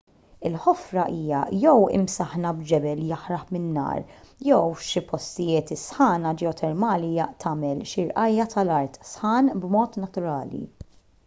il-ħofra 0.47 1.01
hija 1.17 1.41
jew 1.63 1.83
imsaħħna 1.97 2.53
b'ġebel 2.61 3.03
jaħraq 3.09 3.51
minn 3.57 3.67
nar 3.75 4.01
jew 4.47 4.63
f'xi 4.79 5.03
postijiet 5.13 5.75
is-sħana 5.77 6.33
ġeotermali 6.45 7.13
tagħmel 7.45 7.87
xi 7.93 8.09
rqajja' 8.09 8.51
tal-art 8.57 8.99
sħan 9.13 9.55
b'mod 9.67 10.03
naturali 10.07 10.65